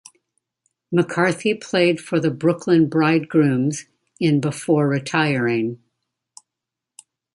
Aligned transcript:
McCarthy 0.91 1.53
played 1.53 2.01
for 2.01 2.19
the 2.19 2.31
Brooklyn 2.31 2.89
Bridegrooms 2.89 3.85
in 4.19 4.41
before 4.41 4.87
retiring. 4.87 5.79